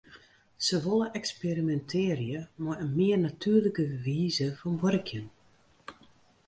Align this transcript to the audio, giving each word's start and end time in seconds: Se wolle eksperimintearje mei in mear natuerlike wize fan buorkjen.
Se 0.67 0.77
wolle 0.85 1.09
eksperimintearje 1.19 2.39
mei 2.63 2.77
in 2.83 2.91
mear 2.97 3.19
natuerlike 3.27 3.83
wize 4.05 4.47
fan 4.59 4.73
buorkjen. 4.81 5.25